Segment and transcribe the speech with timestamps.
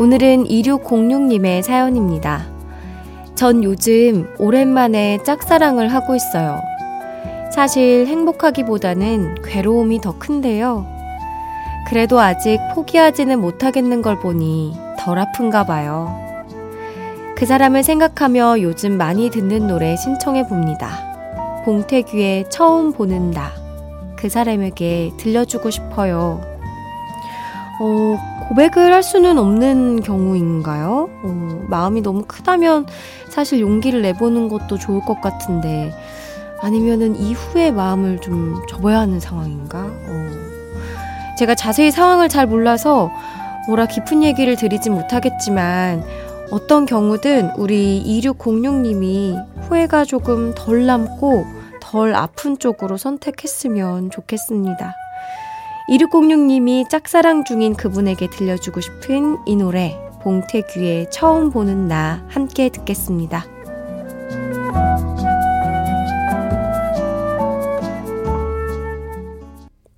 [0.00, 2.46] 오늘은 2606님의 사연입니다.
[3.34, 6.58] 전 요즘 오랜만에 짝사랑을 하고 있어요.
[7.52, 10.86] 사실 행복하기보다는 괴로움이 더 큰데요.
[11.86, 16.18] 그래도 아직 포기하지는 못하겠는 걸 보니 덜 아픈가 봐요.
[17.36, 21.62] 그 사람을 생각하며 요즘 많이 듣는 노래 신청해 봅니다.
[21.66, 23.50] 봉태규의 처음 보는 나.
[24.16, 26.40] 그 사람에게 들려주고 싶어요.
[27.82, 31.08] 어, 고백을 할 수는 없는 경우인가요?
[31.22, 32.84] 어, 마음이 너무 크다면
[33.28, 35.94] 사실 용기를 내보는 것도 좋을 것 같은데,
[36.60, 39.78] 아니면은 이후에 마음을 좀 접어야 하는 상황인가?
[39.78, 40.30] 어,
[41.38, 43.12] 제가 자세히 상황을 잘 몰라서
[43.68, 46.02] 뭐라 깊은 얘기를 드리진 못하겠지만
[46.50, 51.44] 어떤 경우든 우리 2606님이 후회가 조금 덜 남고
[51.80, 54.99] 덜 아픈 쪽으로 선택했으면 좋겠습니다.
[55.90, 63.44] 2606님이 짝사랑 중인 그분에게 들려주고 싶은 이 노래 봉태규의 처음 보는 나 함께 듣겠습니다.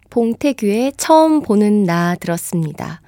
[0.09, 3.03] 봉태규의 처음 보는 나 들었습니다.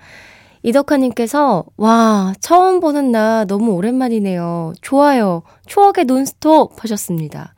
[0.63, 4.75] 이덕화님께서, 와, 처음 보는 나 너무 오랜만이네요.
[4.83, 5.43] 좋아요.
[5.67, 7.55] 추억의 논스톱 하셨습니다.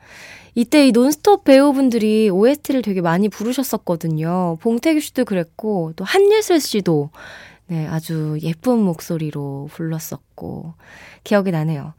[0.57, 4.57] 이때 이 논스톱 배우분들이 OST를 되게 많이 부르셨었거든요.
[4.59, 7.11] 봉태규 씨도 그랬고, 또 한예슬 씨도,
[7.67, 10.73] 네, 아주 예쁜 목소리로 불렀었고,
[11.23, 11.93] 기억이 나네요.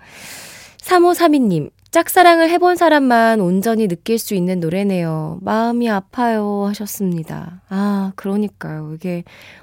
[0.79, 5.39] 3532님, 짝사랑을 해본 사람만 온전히 느낄 수 있는 노래네요.
[5.41, 7.63] 마음이 아파요 하셨습니다.
[7.69, 8.93] 아, 그러니까요.
[8.93, 9.23] 이게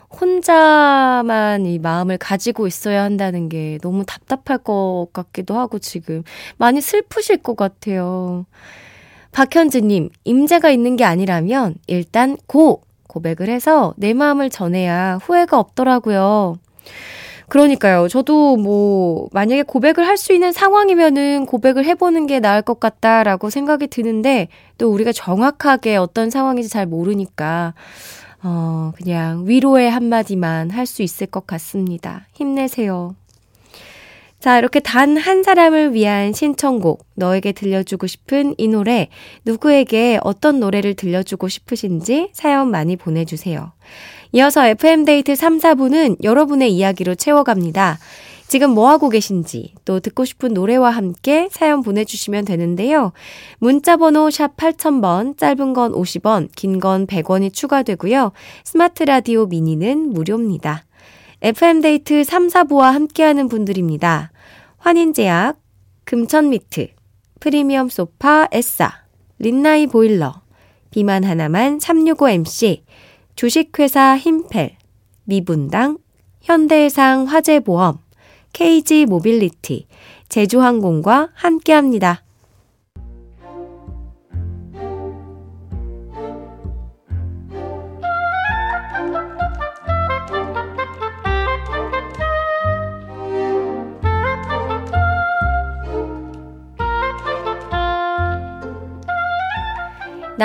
[0.09, 6.23] 혼자만 이 마음을 가지고 있어야 한다는 게 너무 답답할 것 같기도 하고 지금
[6.55, 8.45] 많이 슬프실 것 같아요.
[9.35, 12.83] 박현지님, 임재가 있는 게 아니라면 일단 고!
[13.07, 16.57] 고백을 해서 내 마음을 전해야 후회가 없더라고요.
[17.49, 18.07] 그러니까요.
[18.07, 23.87] 저도 뭐, 만약에 고백을 할 수 있는 상황이면은 고백을 해보는 게 나을 것 같다라고 생각이
[23.87, 24.47] 드는데,
[24.77, 27.73] 또 우리가 정확하게 어떤 상황인지 잘 모르니까,
[28.41, 32.25] 어, 그냥 위로의 한마디만 할 수 있을 것 같습니다.
[32.33, 33.15] 힘내세요.
[34.45, 39.09] 자, 이렇게 단 한 사람을 위한 신청곡, 너에게 들려주고 싶은 이 노래,
[39.43, 43.71] 누구에게 어떤 노래를 들려주고 싶으신지 사연 많이 보내주세요.
[44.33, 47.97] 이어서 FM데이트 3, 4부는 여러분의 이야기로 채워갑니다.
[48.47, 53.13] 지금 뭐하고 계신지, 또 듣고 싶은 노래와 함께 사연 보내주시면 되는데요.
[53.57, 58.31] 문자번호 샵 8000번, 짧은 건 50원, 긴 건 100원이 추가되고요.
[58.63, 60.85] 스마트 라디오 미니는 무료입니다.
[61.41, 64.31] FM데이트 3, 4부와 함께하는 분들입니다.
[64.85, 65.59] 환인제약,
[66.03, 66.89] 금천미트,
[67.39, 68.91] 프리미엄 소파 에싸,
[69.39, 70.43] 린나이 보일러,
[70.91, 72.83] 비만 하나만 365MC,
[73.35, 74.77] 주식회사 힘펠,
[75.23, 75.97] 미분당,
[76.43, 77.97] 현대해상 화재보험,
[78.53, 79.87] KG 모빌리티,
[80.29, 82.23] 제주항공과 함께합니다.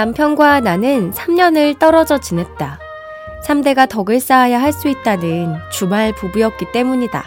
[0.01, 2.79] 남편과 나는 3년을 떨어져 지냈다.
[3.45, 7.23] 3대가 덕을 쌓아야 할 수 있다는 주말 부부였기 때문이다.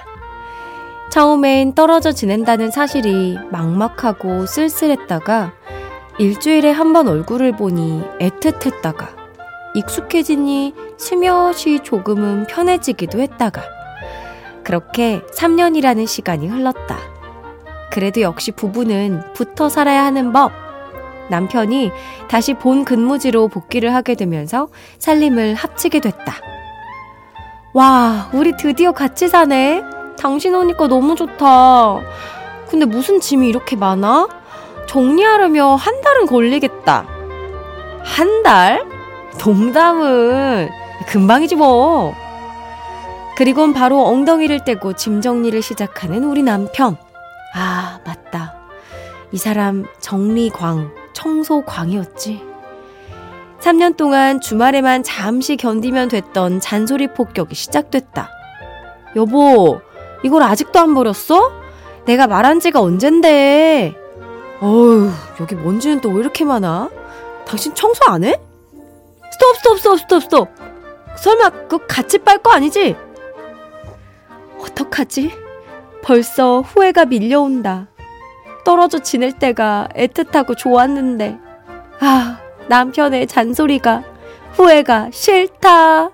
[1.12, 5.54] 처음엔 떨어져 지낸다는 사실이 막막하고 쓸쓸했다가
[6.18, 9.08] 일주일에 한 번 얼굴을 보니 애틋했다가
[9.76, 13.62] 익숙해지니 스며시 조금은 편해지기도 했다가
[14.64, 16.98] 그렇게 3년이라는 시간이 흘렀다.
[17.92, 20.63] 그래도 역시 부부는 붙어 살아야 하는 법.
[21.30, 21.92] 남편이
[22.28, 24.68] 다시 본 근무지로 복귀를 하게 되면서
[25.00, 26.36] 살림을 합치게 됐다.
[27.74, 29.84] 와, 우리 드디어 같이 사네.
[30.18, 32.02] 당신 오니까 너무 좋다.
[32.70, 34.28] 근데 무슨 짐이 이렇게 많아?
[34.88, 37.06] 정리하려면 한 달은 걸리겠다.
[38.04, 38.86] 한 달?
[39.44, 40.70] 농담은
[41.08, 42.14] 금방이지 뭐.
[43.36, 46.98] 그리곤 바로 엉덩이를 떼고 짐 정리를 시작하는 우리 남편.
[47.56, 48.54] 아, 맞다.
[49.32, 50.92] 이 사람 정리광,
[51.24, 52.44] 청소광이었지.
[53.62, 58.30] 3년 동안 주말에만 잠시 견디면 됐던 잔소리 폭격이 시작됐다.
[59.16, 59.80] 여보,
[60.24, 61.52] 이걸 아직도 안 버렸어?
[62.06, 63.96] 내가 말한 지가 언젠데.
[64.60, 65.10] 어휴,
[65.40, 66.90] 여기 먼지는 또 왜 이렇게 많아?
[67.46, 68.38] 당신 청소 안 해?
[69.32, 70.50] 스톱, 스톱, 스톱, 스톱, 스톱.
[71.18, 72.96] 설마 그거 같이 빨 거 아니지?
[74.60, 75.32] 어떡하지?
[76.02, 77.88] 벌써 후회가 밀려온다.
[78.64, 81.38] 떨어져 지낼 때가 애틋하고 좋았는데.
[82.00, 82.40] 아,
[82.70, 84.04] 남편의 잔소리가,
[84.54, 86.12] 후회가 싫다.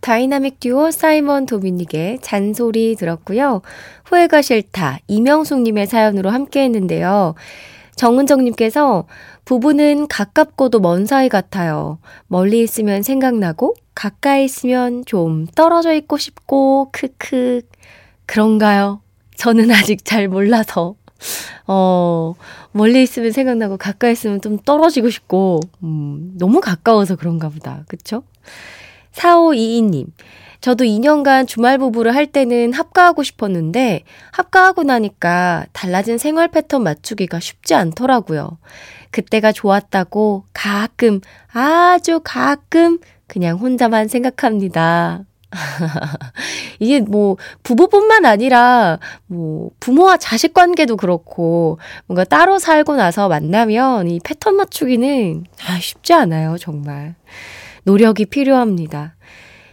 [0.00, 3.62] 다이나믹 듀오 사이먼 도미닉의 잔소리 들었고요.
[4.04, 4.98] 후회가 싫다.
[5.06, 7.34] 이명숙님의 사연으로 함께 했는데요.
[7.96, 9.06] 정은정님께서
[9.50, 11.98] 부부는 가깝고도 먼 사이 같아요.
[12.28, 17.62] 멀리 있으면 생각나고, 가까이 있으면 좀 떨어져 있고 싶고, 크크.
[18.26, 19.02] 그런가요?
[19.34, 20.94] 저는 아직 잘 몰라서.
[21.66, 22.34] 어,
[22.70, 27.82] 멀리 있으면 생각나고, 가까이 있으면 좀 떨어지고 싶고, 음, 너무 가까워서 그런가 보다.
[27.88, 28.22] 그쵸?
[29.14, 30.06] 4522님.
[30.60, 34.02] 저도 2년간 주말 부부를 할 때는 합가하고 싶었는데
[34.32, 38.58] 합가하고 나니까 달라진 생활 패턴 맞추기가 쉽지 않더라고요.
[39.10, 41.20] 그때가 좋았다고 가끔,
[41.52, 45.24] 아주 가끔 그냥 혼자만 생각합니다.
[46.78, 54.20] 이게 뭐 부부뿐만 아니라 뭐 부모와 자식 관계도 그렇고 뭔가 따로 살고 나서 만나면 이
[54.22, 57.14] 패턴 맞추기는 아 쉽지 않아요, 정말.
[57.84, 59.14] 노력이 필요합니다.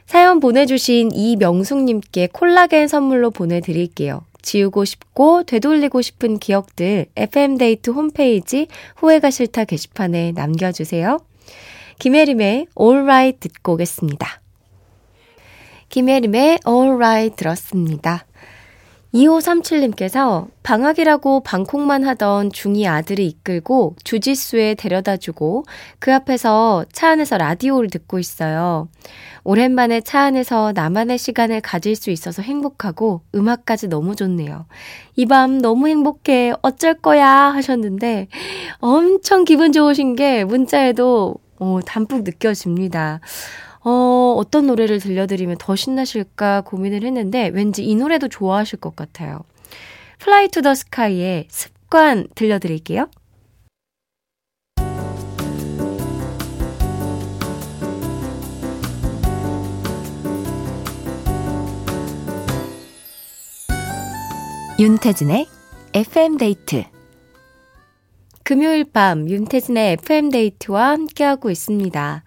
[0.07, 4.23] 사연 보내주신 이명숙님께 콜라겐 선물로 보내드릴게요.
[4.41, 11.19] 지우고 싶고 되돌리고 싶은 기억들 FM데이트 홈페이지 후회가 싫다 게시판에 남겨주세요.
[11.99, 14.41] 김혜림의 Alright 듣고 오겠습니다.
[15.89, 18.25] 김혜림의 Alright 들었습니다.
[19.13, 25.63] 2537님께서 방학이라고 방콕만 하던 중2 아들을 이끌고 주짓수에 데려다 주고
[25.99, 28.89] 그 앞에서 차 안에서 라디오를 듣고 있어요.
[29.43, 34.65] 오랜만에 차 안에서 나만의 시간을 가질 수 있어서 행복하고 음악까지 너무 좋네요.
[35.15, 36.53] 이 밤 너무 행복해.
[36.61, 38.27] 어쩔 거야 하셨는데
[38.79, 43.19] 엄청 기분 좋으신 게 문자에도 어, 담뿍 느껴집니다.
[43.83, 49.41] 어, 어떤 노래를 들려드리면 더 신나실까 고민을 했는데 왠지 이 노래도 좋아하실 것 같아요.
[50.21, 53.09] Fly to the Sky의 습관 들려드릴게요.
[64.79, 65.47] 윤태진의
[65.95, 66.83] FM데이트
[68.43, 72.23] 금요일 밤 윤태진의 FM데이트와 함께하고 있습니다.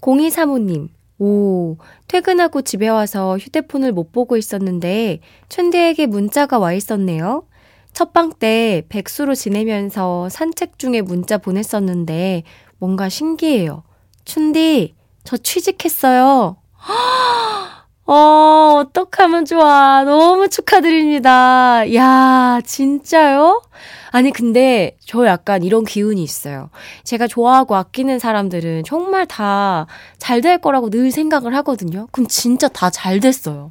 [0.00, 0.88] 0235님,
[1.18, 1.76] 오,
[2.08, 7.44] 퇴근하고 집에 와서 휴대폰을 못 보고 있었는데 춘디에게 문자가 와 있었네요.
[7.92, 12.44] 첫방 때 백수로 지내면서 산책 중에 문자 보냈었는데
[12.78, 13.82] 뭔가 신기해요.
[14.24, 16.56] 춘디, 저 취직했어요.
[18.14, 20.02] 어, 어떡하면 좋아.
[20.02, 21.84] 너무 축하드립니다.
[21.94, 23.62] 야, 진짜요?
[24.10, 26.70] 아니, 근데 저 약간 이런 기운이 있어요.
[27.04, 29.86] 제가 좋아하고 아끼는 사람들은 정말 다
[30.18, 32.08] 잘 될 거라고 늘 생각을 하거든요.
[32.10, 33.70] 그럼 진짜 다 잘 됐어요.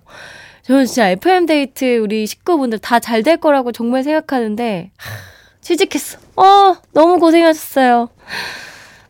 [0.64, 5.10] 저는 진짜 FM데이트 우리 식구분들 다 잘 될 거라고 정말 생각하는데, 하,
[5.60, 6.18] 취직했어.
[6.38, 8.08] 어, 너무 고생하셨어요.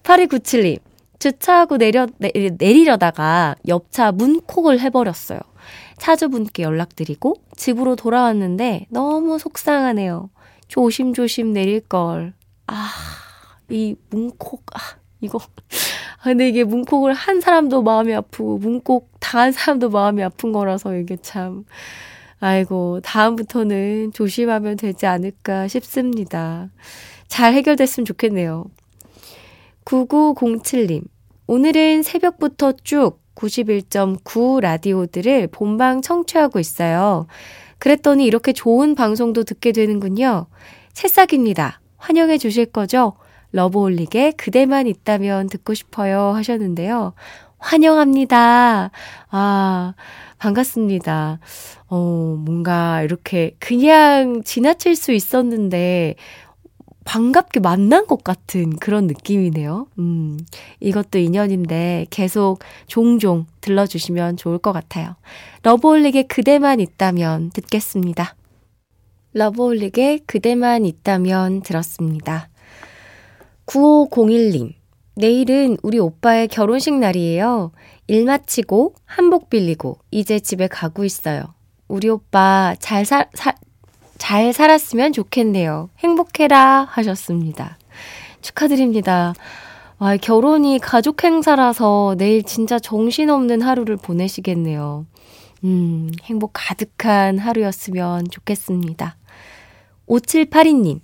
[0.04, 0.80] 8297님.
[1.20, 5.40] 주차하고 내려, 내, 내리려다가 옆차 문콕을 해버렸어요.
[5.98, 10.30] 차주분께 연락드리고 집으로 돌아왔는데 너무 속상하네요.
[10.70, 12.34] 조심조심 내릴걸.
[12.68, 12.90] 아,
[13.70, 14.80] 이 문콕, 아,
[15.20, 15.40] 이거.
[16.20, 21.18] 아, 근데 이게 문콕을 한 사람도 마음이 아프고, 문콕 당한 사람도 마음이 아픈 거라서 이게
[21.18, 21.66] 참,
[22.40, 26.70] 아이고, 다음부터는 조심하면 되지 않을까 싶습니다.
[27.28, 28.66] 잘 해결됐으면 좋겠네요.
[29.86, 31.04] 9907님,
[31.48, 37.28] 오늘은 새벽부터 쭉 91.9 라디오들을 본방 청취하고 있어요.
[37.80, 40.48] 그랬더니 이렇게 좋은 방송도 듣게 되는군요.
[40.94, 41.80] 새싹입니다.
[41.98, 43.14] 환영해 주실 거죠?
[43.52, 47.14] 러브홀릭에 그대만 있다면 듣고 싶어요 하셨는데요.
[47.58, 48.92] 환영합니다.
[49.32, 49.94] 아,
[50.38, 51.40] 반갑습니다.
[51.88, 56.16] 어, 뭔가 이렇게 그냥 지나칠 수 있었는데,
[57.06, 59.88] 반갑게 만난 것 같은 그런 느낌이네요.
[60.00, 60.40] 음,
[60.80, 65.16] 이것도 인연인데 계속 종종 들러주시면 좋을 것 같아요.
[65.64, 68.36] 러브홀릭의 그대만 있다면 듣겠습니다.
[69.34, 72.50] 러브홀릭의 그대만 있다면 들었습니다.
[73.66, 74.74] 9501님,
[75.16, 77.72] 내일은 우리 오빠의 결혼식 날이에요.
[78.08, 81.54] 일 마치고 한복 빌리고 이제 집에 가고 있어요.
[81.88, 83.56] 우리 오빠 잘 살, 살,
[84.20, 85.90] 잘 살았으면 좋겠네요.
[85.98, 87.80] 행복해라 하셨습니다.
[88.42, 89.34] 축하드립니다.
[89.98, 95.08] 와, 결혼이 가족 행사라서 내일 진짜 정신없는 하루를 보내시겠네요.
[95.64, 99.18] 음, 행복 가득한 하루였으면 좋겠습니다.
[100.08, 101.00] 5782님,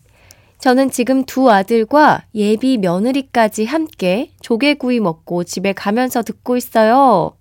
[0.59, 7.35] 저는 지금 두 아들과 예비 며느리까지 함께 조개구이 먹고 집에 가면서 듣고 있어요.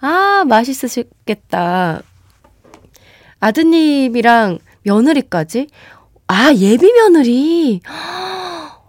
[0.00, 2.02] 아, 맛있으셨겠다.
[3.40, 5.68] 아드님이랑 며느리까지?
[6.28, 7.80] 아, 예비 며느리.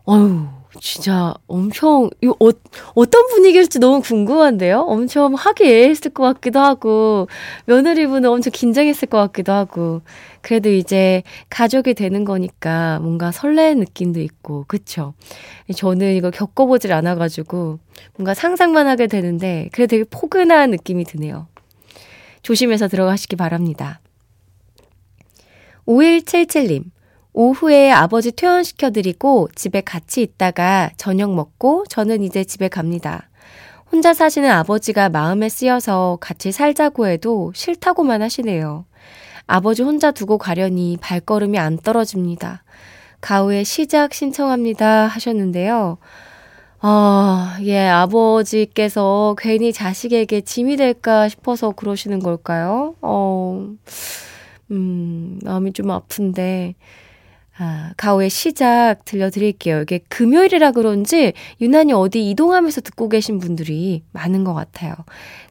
[0.07, 0.47] 어유
[0.81, 2.51] 진짜 엄청, 이 어,
[2.95, 4.81] 어떤 분위기일지 너무 궁금한데요?
[4.81, 7.27] 엄청 하기애했을 것 같기도 하고,
[7.65, 10.01] 며느리분은 엄청 긴장했을 것 같기도 하고,
[10.41, 15.13] 그래도 이제 가족이 되는 거니까 뭔가 설레는 느낌도 있고, 그쵸?
[15.75, 17.79] 저는 이거 겪어보질 않아가지고,
[18.17, 21.47] 뭔가 상상만 하게 되는데, 그래도 되게 포근한 느낌이 드네요.
[22.41, 23.99] 조심해서 들어가시기 바랍니다.
[25.87, 26.83] 5177님,
[27.33, 33.29] 오후에 아버지 퇴원시켜드리고 집에 같이 있다가 저녁 먹고 저는 이제 집에 갑니다.
[33.91, 38.85] 혼자 사시는 아버지가 마음에 쓰여서 같이 살자고 해도 싫다고만 하시네요.
[39.47, 42.63] 아버지 혼자 두고 가려니 발걸음이 안 떨어집니다.
[43.21, 45.97] 가후에 시작 신청합니다 하셨는데요.
[46.79, 52.95] 아, 예, 아버지께서 괜히 자식에게 짐이 될까 싶어서 그러시는 걸까요?
[53.01, 53.69] 어,
[54.71, 56.75] 음, 마음이 좀 아픈데,
[57.57, 59.81] 아, 가오의 시작 들려드릴게요.
[59.81, 61.31] 이게 금요일이라 그런지
[61.61, 64.93] 유난히 어디 이동하면서 듣고 계신 분들이 많은 것 같아요.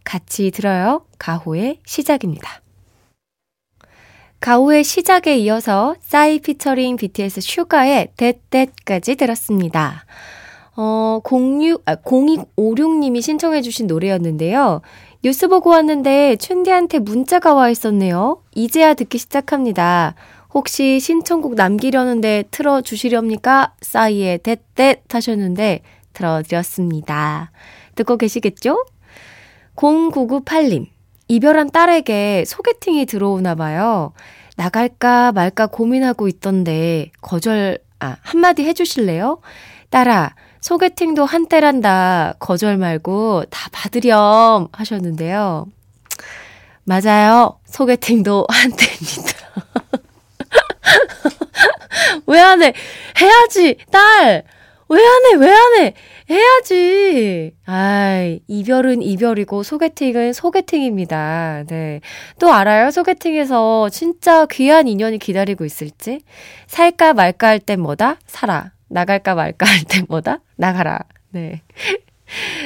[0.04, 1.06] 같이 들어요.
[1.18, 2.60] 가호의 시작입니다.
[4.40, 10.04] 가호의 시작에 이어서 싸이 피처링 BTS 슈가의 댓댓까지 들었습니다.
[10.76, 14.82] 어, 06, 아, 0256님이 신청해주신 노래였는데요.
[15.24, 18.42] 뉴스 보고 왔는데 춘디한테 문자가 와 있었네요.
[18.54, 20.14] 이제야 듣기 시작합니다.
[20.52, 23.72] 혹시 신청곡 남기려는데 틀어주시렵니까?
[23.80, 25.80] 싸이의 댓댓 하셨는데
[26.12, 27.52] 들어드렸습니다.
[27.94, 28.84] 듣고 계시겠죠?
[29.76, 30.88] 0998님.
[31.28, 34.12] 이별한 딸에게 소개팅이 들어오나 봐요.
[34.58, 39.40] 나갈까 말까 고민하고 있던데 거절 아 한마디 해주실래요?
[39.88, 40.34] 딸아
[40.68, 42.36] 소개팅도 한때란다.
[42.38, 45.66] 거절 말고 다 받으렴 하셨는데요.
[46.84, 47.58] 맞아요.
[47.66, 49.34] 소개팅도 한때입니다.
[52.26, 52.72] 왜 안 해?
[53.20, 54.44] 해야지, 딸!
[54.88, 55.34] 왜 안 해?
[55.46, 55.94] 왜 안 해?
[56.30, 57.52] 해야지.
[57.66, 61.64] 아이, 이별은 이별이고 소개팅은 소개팅입니다.
[61.66, 62.00] 네.
[62.38, 62.90] 또 알아요?
[62.90, 66.20] 소개팅에서 진짜 귀한 인연이 기다리고 있을지?
[66.68, 68.16] 살까 말까 할 땐 뭐다?
[68.26, 68.70] 살아.
[68.88, 70.40] 나갈까 말까 할땐 뭐다?
[70.56, 71.00] 나가라.
[71.30, 71.62] 네.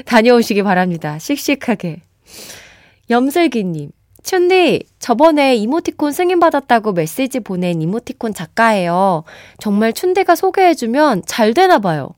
[0.06, 1.18] 다녀오시기 바랍니다.
[1.18, 2.02] 씩씩하게.
[3.10, 3.90] 염슬기님.
[4.22, 9.24] 춘디, 저번에 이모티콘 승인받았다고 메시지 보낸 이모티콘 작가예요.
[9.58, 12.10] 정말 춘디가 소개해주면 잘 되나봐요.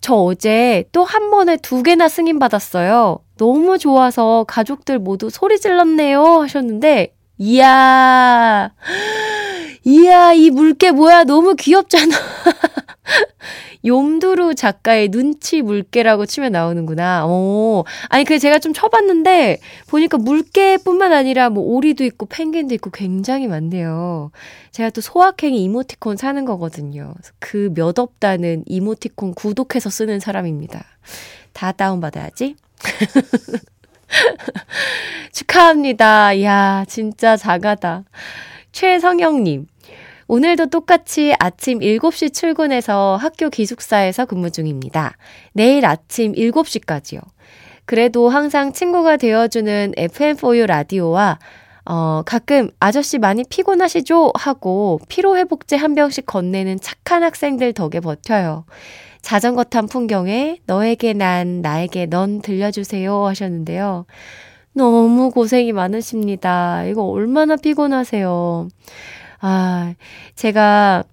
[0.00, 3.18] 저 어제 또 한 번에 두 개나 승인받았어요.
[3.38, 6.22] 너무 좋아서 가족들 모두 소리 질렀네요.
[6.42, 8.70] 하셨는데, 이야,
[9.84, 11.24] 이야, 이 물개 뭐야.
[11.24, 12.14] 너무 귀엽잖아.
[13.84, 17.26] 욤두루 작가의 눈치 물개라고 치면 나오는구나.
[17.26, 17.84] 오.
[18.08, 24.30] 아니, 그 제가 좀 쳐봤는데, 보니까 물개뿐만 아니라 뭐 오리도 있고 펭귄도 있고 굉장히 많네요.
[24.72, 27.14] 제가 또 소확행이 이모티콘 사는 거거든요.
[27.38, 30.84] 그 몇 없다는 이모티콘 구독해서 쓰는 사람입니다.
[31.52, 32.56] 다 다운받아야지.
[35.32, 36.32] 축하합니다.
[36.34, 38.04] 이야, 진짜 작아다.
[38.72, 39.66] 최성영님.
[40.30, 45.16] 오늘도 똑같이 아침 7시 출근해서 학교 기숙사에서 근무 중입니다.
[45.54, 47.20] 내일 아침 7시까지요.
[47.86, 51.38] 그래도 항상 친구가 되어주는 FM4U 라디오와
[51.86, 54.32] 어, 가끔 아저씨 많이 피곤하시죠?
[54.34, 58.66] 하고 피로회복제 한 병씩 건네는 착한 학생들 덕에 버텨요.
[59.22, 64.04] 자전거 탄 풍경에 너에게 난, 나에게 넌 들려주세요 하셨는데요.
[64.74, 66.84] 너무 고생이 많으십니다.
[66.84, 68.68] 이거 얼마나 피곤하세요.
[69.40, 69.94] 아,
[70.34, 71.04] 제가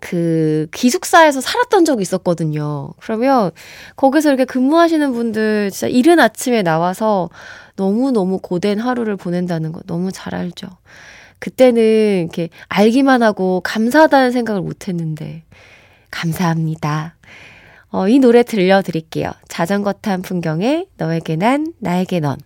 [0.00, 2.90] 그 기숙사에서 살았던 적이 있었거든요.
[3.00, 3.50] 그러면
[3.96, 7.30] 거기서 이렇게 근무하시는 분들 진짜 이른 아침에 나와서
[7.76, 10.68] 너무너무 고된 하루를 보낸다는 거 너무 잘 알죠.
[11.38, 15.44] 그때는 이렇게 알기만 하고 감사하다는 생각을 못 했는데
[16.10, 17.16] 감사합니다.
[17.90, 19.30] 어, 이 노래 들려드릴게요.
[19.48, 22.36] 자전거 탄 풍경에 너에게 난 나에게 넌.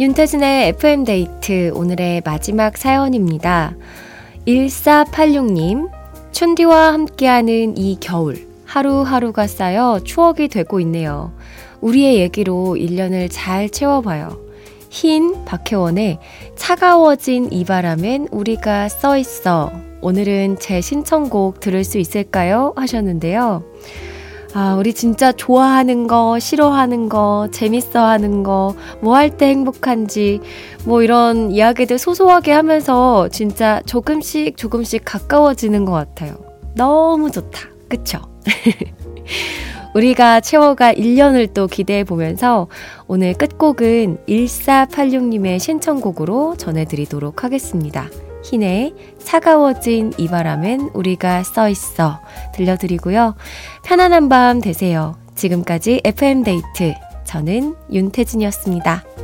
[0.00, 3.74] 윤태진의 FM데이트 오늘의 마지막 사연입니다.
[4.46, 5.90] 1486님,
[6.30, 11.32] 춘디와 함께하는 이 겨울, 하루하루가 쌓여 추억이 되고 있네요.
[11.80, 14.38] 우리의 얘기로 1년을 잘 채워봐요.
[14.88, 16.20] 흰 박혜원의
[16.54, 19.72] 차가워진 이 바람엔 우리가 써 있어.
[20.00, 22.72] 오늘은 제 신청곡 들을 수 있을까요?
[22.76, 23.64] 하셨는데요.
[24.54, 30.40] 아, 우리 진짜 좋아하는 거, 싫어하는 거, 재밌어 하는 거, 뭐 할 때 행복한지,
[30.84, 36.36] 뭐 이런 이야기들 소소하게 하면서 진짜 조금씩 조금씩 가까워지는 것 같아요.
[36.74, 37.68] 너무 좋다.
[37.88, 38.20] 그쵸?
[39.94, 42.68] 우리가 채워갈 1년을 또 기대해 보면서
[43.06, 48.08] 오늘 끝곡은 1486님의 신청곡으로 전해드리도록 하겠습니다.
[48.48, 52.20] 흰의 차가워진 이 바람엔 우리가 써 있어
[52.54, 53.34] 들려드리고요.
[53.84, 55.16] 편안한 밤 되세요.
[55.34, 56.94] 지금까지 FM데이트.
[57.24, 59.17] 저는 윤태진이었습니다.